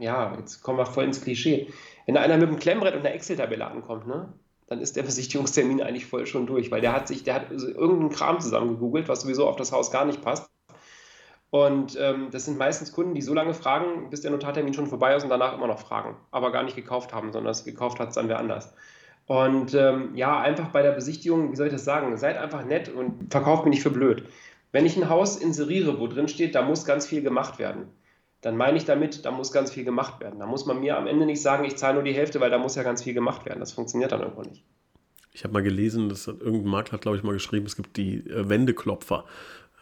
[0.00, 1.72] ja, jetzt kommen wir voll ins Klischee
[2.06, 4.32] wenn einer mit einem Klemmbrett und einer Excel-Tabelle ankommt, ne,
[4.66, 8.10] dann ist der Besichtigungstermin eigentlich voll schon durch, weil der hat sich, der hat irgendeinen
[8.10, 10.48] Kram zusammengegoogelt, was sowieso auf das Haus gar nicht passt.
[11.50, 15.14] Und ähm, das sind meistens Kunden, die so lange fragen, bis der Notartermin schon vorbei
[15.14, 18.08] ist und danach immer noch fragen, aber gar nicht gekauft haben, sondern es gekauft hat
[18.08, 18.72] es dann wer anders.
[19.26, 22.88] Und ähm, ja, einfach bei der Besichtigung, wie soll ich das sagen, seid einfach nett
[22.88, 24.24] und verkauft mich nicht für blöd.
[24.72, 27.88] Wenn ich ein Haus inseriere, wo drin steht, da muss ganz viel gemacht werden,
[28.42, 30.40] dann meine ich damit, da muss ganz viel gemacht werden.
[30.40, 32.58] Da muss man mir am Ende nicht sagen, ich zahle nur die Hälfte, weil da
[32.58, 33.60] muss ja ganz viel gemacht werden.
[33.60, 34.64] Das funktioniert dann irgendwo nicht.
[35.32, 38.16] Ich habe mal gelesen, dass irgendein Makler hat, glaube ich, mal geschrieben, es gibt die
[38.28, 39.24] äh, Wendeklopfer.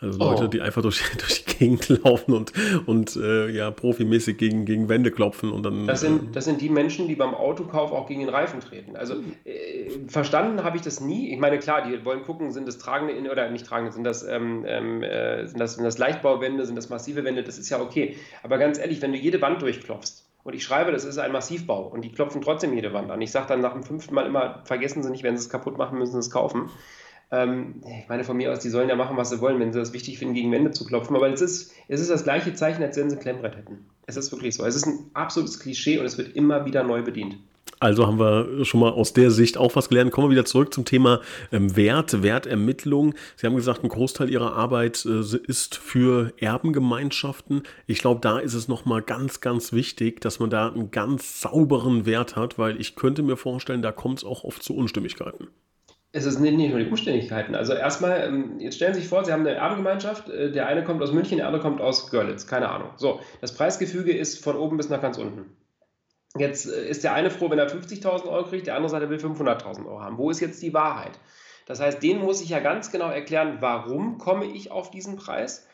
[0.01, 0.47] Also Leute, oh.
[0.49, 2.53] die einfach durch, durch die Gegend laufen und,
[2.87, 5.87] und äh, ja, profimäßig gegen, gegen Wände klopfen und dann.
[5.87, 8.97] Das sind, äh, das sind die Menschen, die beim Autokauf auch gegen den Reifen treten.
[8.97, 11.33] Also äh, verstanden habe ich das nie.
[11.33, 14.65] Ich meine, klar, die wollen gucken, sind das tragende oder nicht tragende, sind das, ähm,
[14.67, 18.17] ähm, äh, sind das, sind das Leichtbauwände, sind das massive Wände, das ist ja okay.
[18.43, 21.87] Aber ganz ehrlich, wenn du jede Wand durchklopfst, und ich schreibe, das ist ein Massivbau
[21.87, 23.21] und die klopfen trotzdem jede Wand an.
[23.21, 25.77] Ich sage dann nach dem fünften Mal immer, vergessen Sie nicht, wenn Sie es kaputt
[25.77, 26.71] machen, müssen Sie es kaufen.
[27.33, 29.79] Ähm, ich meine, von mir aus, die sollen ja machen, was sie wollen, wenn sie
[29.79, 31.15] das wichtig finden, gegen Wände zu klopfen.
[31.15, 33.87] Aber es ist, es ist das gleiche Zeichen, als wenn sie ein Klemmbrett hätten.
[34.07, 34.65] Es ist wirklich so.
[34.65, 37.37] Es ist ein absolutes Klischee und es wird immer wieder neu bedient.
[37.79, 40.11] Also haben wir schon mal aus der Sicht auch was gelernt.
[40.11, 43.15] Kommen wir wieder zurück zum Thema ähm, Wert, Wertermittlung.
[43.37, 47.63] Sie haben gesagt, ein Großteil Ihrer Arbeit äh, ist für Erbengemeinschaften.
[47.87, 52.05] Ich glaube, da ist es nochmal ganz, ganz wichtig, dass man da einen ganz sauberen
[52.05, 55.49] Wert hat, weil ich könnte mir vorstellen, da kommt es auch oft zu Unstimmigkeiten.
[56.13, 57.55] Es ist nicht nur die Umständlichkeiten.
[57.55, 60.83] Also erstmal, ähm, jetzt stellen Sie sich vor, Sie haben eine Erbengemeinschaft, äh, der eine
[60.83, 62.91] kommt aus München, der andere kommt aus Görlitz, keine Ahnung.
[62.97, 65.57] So, das Preisgefüge ist von oben bis nach ganz unten.
[66.37, 69.11] Jetzt äh, ist der eine froh, wenn er 50.000 Euro kriegt, der andere sagt, er
[69.11, 70.19] will 500.000 Euro haben.
[70.19, 71.13] Wo ist jetzt die Wahrheit?
[71.67, 75.69] Das heißt, denen muss ich ja ganz genau erklären, warum komme ich auf diesen Preis,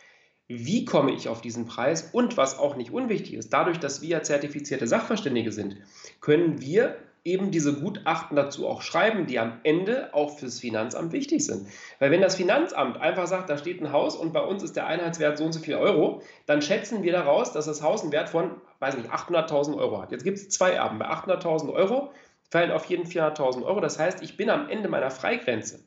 [0.48, 4.22] wie komme ich auf diesen Preis und was auch nicht unwichtig ist, dadurch, dass wir
[4.22, 5.78] zertifizierte Sachverständige sind,
[6.20, 6.96] können wir
[7.26, 11.66] eben diese Gutachten dazu auch schreiben, die am Ende auch fürs Finanzamt wichtig sind.
[11.98, 14.86] Weil wenn das Finanzamt einfach sagt, da steht ein Haus und bei uns ist der
[14.86, 18.28] Einheitswert so und so viel Euro, dann schätzen wir daraus, dass das Haus einen Wert
[18.28, 20.12] von, weiß nicht, 800.000 Euro hat.
[20.12, 20.98] Jetzt gibt es zwei Erben.
[20.98, 22.12] Bei 800.000 Euro
[22.48, 23.80] fallen auf jeden 400.000 Euro.
[23.80, 25.80] Das heißt, ich bin am Ende meiner Freigrenze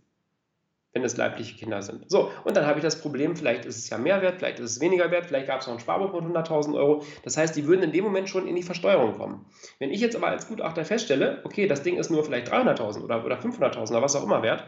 [0.93, 2.09] wenn es leibliche Kinder sind.
[2.09, 4.71] So, und dann habe ich das Problem, vielleicht ist es ja mehr wert, vielleicht ist
[4.71, 7.03] es weniger wert, vielleicht gab es noch ein Sparbuch mit 100.000 Euro.
[7.23, 9.45] Das heißt, die würden in dem Moment schon in die Versteuerung kommen.
[9.77, 13.23] Wenn ich jetzt aber als Gutachter feststelle, okay, das Ding ist nur vielleicht 300.000 oder,
[13.23, 14.63] oder 500.000 oder was auch immer wert,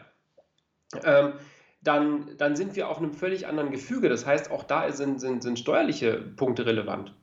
[1.03, 1.33] ähm,
[1.81, 4.07] dann, dann sind wir auf einem völlig anderen Gefüge.
[4.07, 7.15] Das heißt, auch da sind, sind, sind steuerliche Punkte relevant.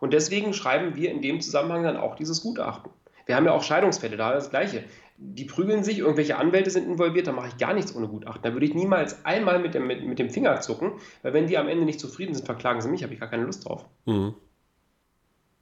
[0.00, 2.90] Und deswegen schreiben wir in dem Zusammenhang dann auch dieses Gutachten.
[3.26, 4.84] Wir haben ja auch Scheidungsfälle, da ist das Gleiche
[5.18, 8.42] die prügeln sich, irgendwelche Anwälte sind involviert, da mache ich gar nichts ohne Gutachten.
[8.42, 11.56] Da würde ich niemals einmal mit dem, mit, mit dem Finger zucken, weil wenn die
[11.58, 13.84] am Ende nicht zufrieden sind, verklagen sie mich, habe ich gar keine Lust drauf.
[14.04, 14.34] Mhm.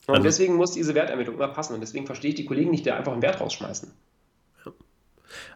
[0.06, 1.74] Und also, deswegen muss diese Wertermittlung immer passen.
[1.74, 3.90] Und deswegen verstehe ich die Kollegen nicht, die einfach einen Wert rausschmeißen.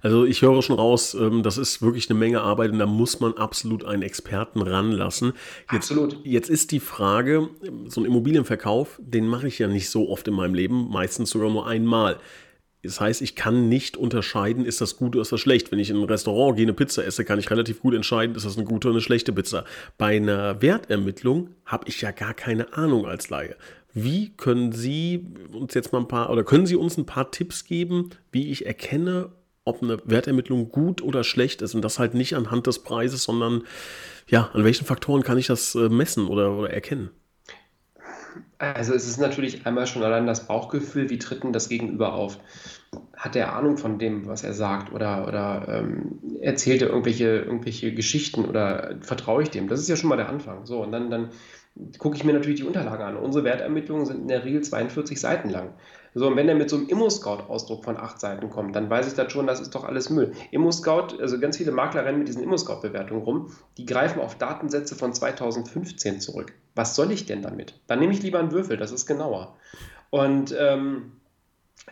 [0.00, 3.20] Also ich höre schon raus, ähm, das ist wirklich eine Menge Arbeit und da muss
[3.20, 5.34] man absolut einen Experten ranlassen.
[5.70, 6.18] Jetzt, absolut.
[6.24, 7.48] Jetzt ist die Frage,
[7.86, 11.50] so ein Immobilienverkauf, den mache ich ja nicht so oft in meinem Leben, meistens sogar
[11.50, 12.18] nur einmal.
[12.82, 15.72] Das heißt, ich kann nicht unterscheiden, ist das gut oder ist das schlecht.
[15.72, 18.46] Wenn ich in ein Restaurant gehe, eine Pizza esse, kann ich relativ gut entscheiden, ist
[18.46, 19.64] das eine gute oder eine schlechte Pizza.
[19.96, 23.56] Bei einer Wertermittlung habe ich ja gar keine Ahnung als Laie.
[23.94, 27.64] Wie können Sie uns jetzt mal ein paar oder können Sie uns ein paar Tipps
[27.64, 29.32] geben, wie ich erkenne,
[29.64, 33.64] ob eine Wertermittlung gut oder schlecht ist und das halt nicht anhand des Preises, sondern
[34.28, 37.10] ja, an welchen Faktoren kann ich das äh, messen oder, oder erkennen?
[38.58, 42.38] Also es ist natürlich einmal schon allein das Bauchgefühl, wie tritt denn das Gegenüber auf?
[43.16, 47.92] Hat er Ahnung von dem, was er sagt oder, oder ähm, erzählt er irgendwelche, irgendwelche
[47.92, 49.68] Geschichten oder vertraue ich dem?
[49.68, 50.66] Das ist ja schon mal der Anfang.
[50.66, 51.30] So, und dann, dann
[51.98, 53.16] gucke ich mir natürlich die Unterlagen an.
[53.16, 55.74] Unsere Wertermittlungen sind in der Regel 42 Seiten lang.
[56.18, 59.14] So, und wenn er mit so einem Immo-Scout-Ausdruck von acht Seiten kommt, dann weiß ich
[59.14, 60.32] das schon, das ist doch alles Müll.
[60.50, 65.12] Immo-Scout, also ganz viele Makler rennen mit diesen Immo-Scout-Bewertungen rum, die greifen auf Datensätze von
[65.12, 66.52] 2015 zurück.
[66.74, 67.74] Was soll ich denn damit?
[67.86, 69.56] Dann nehme ich lieber einen Würfel, das ist genauer.
[70.10, 71.12] Und ähm,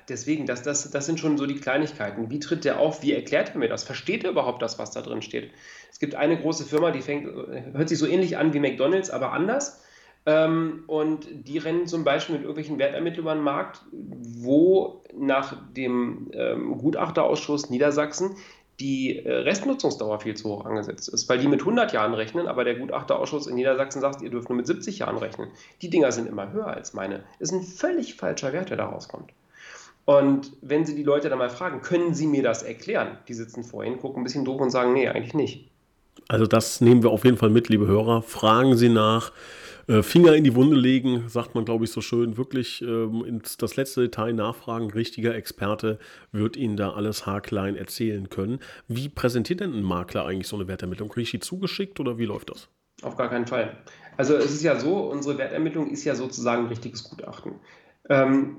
[0.09, 2.29] deswegen, das, das, das sind schon so die Kleinigkeiten.
[2.29, 3.03] Wie tritt der auf?
[3.03, 3.85] Wie erklärt er mir das?
[3.85, 5.53] Versteht er überhaupt das, was da drin steht?
[5.93, 9.33] Es gibt eine große Firma, die fängt, hört sich so ähnlich an wie McDonalds, aber
[9.33, 9.83] anders.
[10.27, 16.31] Ähm, und die rennen zum Beispiel mit irgendwelchen Wertermittlungen an den Markt, wo nach dem
[16.33, 18.37] ähm, Gutachterausschuss Niedersachsen
[18.81, 22.65] die äh, Restnutzungsdauer viel zu hoch angesetzt ist, weil die mit 100 Jahren rechnen, aber
[22.65, 25.49] der Gutachterausschuss in Niedersachsen sagt, ihr dürft nur mit 70 Jahren rechnen.
[25.81, 27.23] Die Dinger sind immer höher als meine.
[27.39, 29.31] Ist ein völlig falscher Wert, der da rauskommt.
[30.05, 33.19] Und wenn Sie die Leute dann mal fragen, können Sie mir das erklären?
[33.29, 35.69] Die sitzen vorhin, gucken ein bisschen doof und sagen, nee, eigentlich nicht.
[36.29, 38.23] Also das nehmen wir auf jeden Fall mit, liebe Hörer.
[38.23, 39.33] Fragen Sie nach.
[39.89, 42.37] Äh, Finger in die Wunde legen, sagt man, glaube ich, so schön.
[42.37, 44.91] Wirklich ähm, ins das letzte Detail nachfragen.
[44.91, 45.99] Richtiger Experte
[46.33, 48.59] wird Ihnen da alles haarklein erzählen können.
[48.89, 51.09] Wie präsentiert denn ein Makler eigentlich so eine Wertermittlung?
[51.09, 52.69] Kriege ich die zugeschickt oder wie läuft das?
[53.03, 53.77] Auf gar keinen Fall.
[54.17, 57.61] Also es ist ja so, unsere Wertermittlung ist ja sozusagen ein richtiges Gutachten.
[58.09, 58.57] Ähm,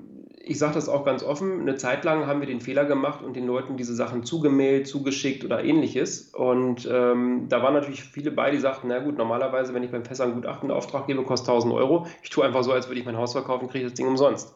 [0.50, 3.36] ich sage das auch ganz offen, eine Zeit lang haben wir den Fehler gemacht und
[3.36, 6.34] den Leuten diese Sachen zugemailt, zugeschickt oder ähnliches.
[6.34, 10.06] Und ähm, da waren natürlich viele bei, die sagten, na gut, normalerweise, wenn ich beim
[10.06, 12.08] Fässer einen Gutachtenauftrag gebe, kostet 1000 Euro.
[12.24, 14.56] Ich tue einfach so, als würde ich mein Haus verkaufen, kriege ich das Ding umsonst.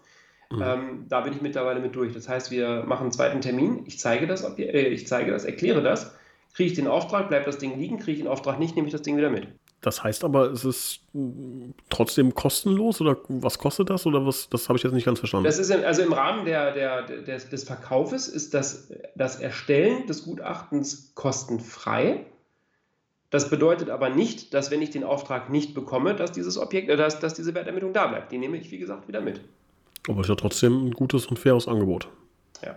[0.52, 0.62] Mhm.
[0.62, 2.14] Ähm, da bin ich mittlerweile mit durch.
[2.14, 5.82] Das heißt, wir machen einen zweiten Termin, ich zeige das, äh, ich zeige das, erkläre
[5.82, 6.16] das,
[6.54, 8.92] kriege ich den Auftrag, bleibt das Ding liegen, kriege ich den Auftrag nicht, nehme ich
[8.92, 9.48] das Ding wieder mit.
[9.82, 11.00] Das heißt aber, es ist
[11.90, 14.48] trotzdem kostenlos oder was kostet das oder was?
[14.50, 15.46] Das habe ich jetzt nicht ganz verstanden.
[15.46, 20.06] Das ist im, also im Rahmen der, der, des, des Verkaufes ist das, das Erstellen
[20.06, 22.26] des Gutachtens kostenfrei.
[23.32, 26.98] Das bedeutet aber nicht, dass wenn ich den Auftrag nicht bekomme, dass dieses Objekt, äh,
[26.98, 28.32] dass, dass diese Wertermittlung da bleibt.
[28.32, 29.42] Die nehme ich, wie gesagt, wieder mit.
[30.08, 32.08] Aber es ist ja trotzdem ein gutes und faires Angebot.
[32.64, 32.76] Ja.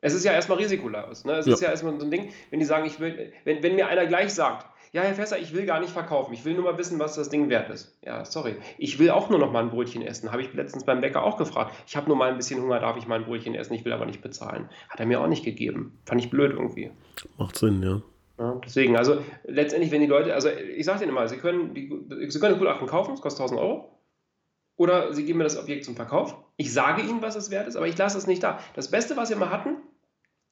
[0.00, 1.24] Es ist ja erstmal risikolos.
[1.24, 1.32] Ne?
[1.32, 1.54] Es Ja.
[1.54, 4.06] ist ja erstmal so ein Ding, wenn die sagen, ich will, wenn, wenn mir einer
[4.06, 6.98] gleich sagt, ja, Herr Fässer, ich will gar nicht verkaufen, ich will nur mal wissen,
[6.98, 7.96] was das Ding wert ist.
[8.02, 8.56] Ja, sorry.
[8.78, 10.32] Ich will auch nur noch mal ein Brötchen essen.
[10.32, 11.74] Habe ich letztens beim Bäcker auch gefragt.
[11.86, 13.74] Ich habe nur mal ein bisschen Hunger, darf ich mal ein Brötchen essen?
[13.74, 14.68] Ich will aber nicht bezahlen.
[14.88, 15.98] Hat er mir auch nicht gegeben.
[16.04, 16.90] Fand ich blöd irgendwie.
[17.38, 18.00] Macht Sinn, ja.
[18.38, 21.88] Ja, deswegen, also letztendlich, wenn die Leute, also ich sage Ihnen immer, Sie können, die,
[22.28, 23.92] Sie können eine Gutachten kaufen, es kostet 1000 Euro.
[24.76, 26.36] Oder Sie geben mir das Objekt zum Verkauf.
[26.58, 28.60] Ich sage Ihnen, was es wert ist, aber ich lasse es nicht da.
[28.74, 29.76] Das Beste, was wir mal hatten,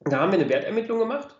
[0.00, 1.36] da haben wir eine Wertermittlung gemacht.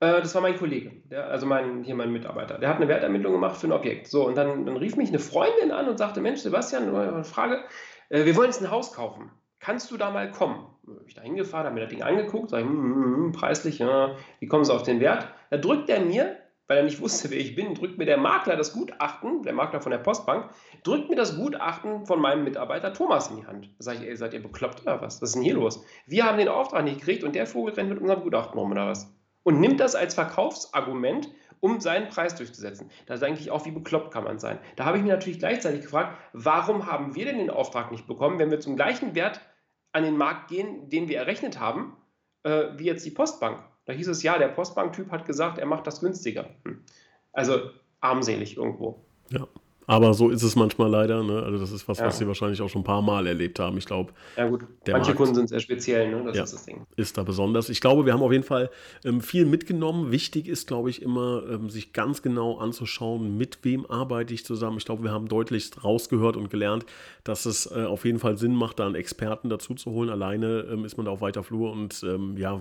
[0.00, 2.58] Äh, Das war mein Kollege, der, also mein, hier mein Mitarbeiter.
[2.58, 4.06] Der hat eine Wertermittlung gemacht für ein Objekt.
[4.06, 7.64] So, und dann, dann rief mich eine Freundin an und sagte: Mensch, Sebastian, eine Frage.
[8.08, 9.30] äh, Wir wollen jetzt ein Haus kaufen.
[9.60, 10.66] Kannst du da mal kommen?
[10.84, 14.14] Bin ich da hingefahren, habe mir das Ding angeguckt, sage, hm, hm, hm, preislich, ja,
[14.38, 15.26] wie kommen Sie auf den Wert?
[15.50, 16.36] Da drückt er mir,
[16.68, 19.80] weil er nicht wusste, wer ich bin, drückt mir der Makler das Gutachten, der Makler
[19.80, 20.48] von der Postbank,
[20.84, 23.66] drückt mir das Gutachten von meinem Mitarbeiter Thomas in die Hand.
[23.78, 25.20] Da sage ich, ey, seid ihr bekloppt oder was?
[25.20, 25.84] Was ist denn hier los?
[26.06, 28.86] Wir haben den Auftrag nicht gekriegt und der Vogel rennt mit unserem Gutachten rum oder
[28.86, 29.12] was?
[29.48, 31.30] Und nimmt das als Verkaufsargument,
[31.60, 32.90] um seinen Preis durchzusetzen.
[33.06, 34.58] Da denke ich auch, wie bekloppt kann man sein?
[34.76, 38.38] Da habe ich mir natürlich gleichzeitig gefragt, warum haben wir denn den Auftrag nicht bekommen,
[38.38, 39.40] wenn wir zum gleichen Wert
[39.92, 41.96] an den Markt gehen, den wir errechnet haben,
[42.42, 43.64] äh, wie jetzt die Postbank?
[43.86, 46.50] Da hieß es, ja, der Postbank-Typ hat gesagt, er macht das günstiger.
[46.66, 46.84] Hm.
[47.32, 47.70] Also
[48.02, 49.02] armselig irgendwo.
[49.30, 49.48] Ja.
[49.88, 51.24] Aber so ist es manchmal leider.
[51.24, 51.42] Ne?
[51.42, 52.06] Also das ist was, Ja.
[52.06, 53.78] was Sie wahrscheinlich auch schon ein paar Mal erlebt haben.
[53.78, 55.16] Ich glaube, Ja gut, manche Markt.
[55.16, 56.22] Kunden sind sehr speziell, ne?
[56.26, 56.44] das Ja.
[56.44, 56.86] ist das Ding.
[56.96, 57.70] ist da besonders.
[57.70, 58.70] Ich glaube, wir haben auf jeden Fall
[59.04, 60.12] ähm, viel mitgenommen.
[60.12, 64.76] Wichtig ist, glaube ich, immer, ähm, sich ganz genau anzuschauen, mit wem arbeite ich zusammen.
[64.76, 66.84] Ich glaube, wir haben deutlich rausgehört und gelernt,
[67.24, 70.10] dass es äh, auf jeden Fall Sinn macht, da einen Experten dazu zu holen.
[70.10, 72.60] Alleine ähm, ist man da auf weiter Flur und ähm, ja,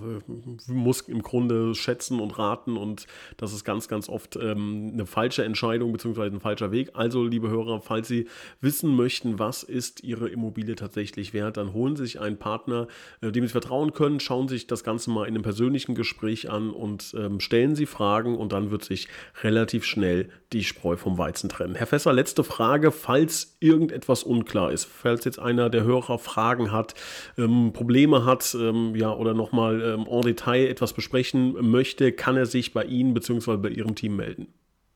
[0.68, 5.44] muss im Grunde schätzen und raten und das ist ganz, ganz oft ähm, eine falsche
[5.44, 6.22] Entscheidung bzw.
[6.28, 6.92] ein falscher Weg.
[6.94, 8.28] Also, liebe Hörer, falls Sie
[8.62, 12.88] wissen möchten, was ist Ihre Immobilie tatsächlich wert, dann holen Sie sich einen Partner,
[13.22, 16.70] äh, dem Sie vertrauen können, schauen sich das Ganze mal in einem persönlichen Gespräch an
[16.70, 19.08] und ähm, stellen Sie Fragen und dann wird sich
[19.44, 21.76] relativ schnell die Spreu vom Weizen trennen.
[21.76, 26.94] Herr Fässer, letzte Frage, falls irgendetwas unklar ist, falls jetzt einer der Hörer Fragen hat,
[27.38, 32.46] ähm, Probleme hat ähm, ja, oder nochmal ähm, en Detail etwas besprechen möchte, kann er
[32.46, 33.58] sich bei Ihnen bzw.
[33.58, 34.48] bei Ihrem Team melden.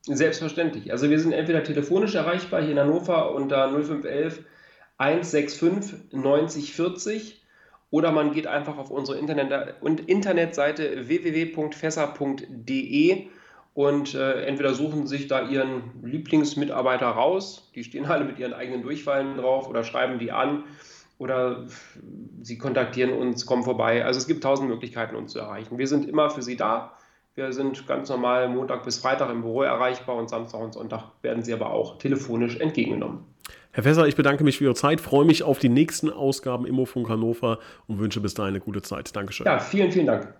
[0.04, 0.92] Selbstverständlich.
[0.92, 4.44] Also wir sind entweder telefonisch erreichbar hier in Hannover unter 0511
[4.98, 7.42] 165 90 40
[7.92, 13.28] oder man geht einfach auf unsere Internet und Internetseite www.fässer.de
[13.74, 18.82] und äh, entweder suchen sich da ihren Lieblingsmitarbeiter raus, die stehen alle mit ihren eigenen
[18.82, 20.64] Durchfallen drauf oder schreiben die an
[21.20, 21.68] oder
[22.42, 24.04] sie kontaktieren uns, kommen vorbei.
[24.04, 25.78] Also es gibt tausend Möglichkeiten, uns zu erreichen.
[25.78, 26.98] Wir sind immer für Sie da.
[27.34, 31.44] Wir sind ganz normal Montag bis Freitag im Büro erreichbar und Samstag und Sonntag werden
[31.44, 33.24] Sie aber auch telefonisch entgegengenommen.
[33.72, 37.08] Herr Fässer, ich bedanke mich für Ihre Zeit, freue mich auf die nächsten Ausgaben Immofunk
[37.08, 39.16] Hannover und wünsche bis dahin eine gute Zeit.
[39.16, 39.46] Dankeschön.
[39.46, 40.34] Ja, vielen, vielen Dank.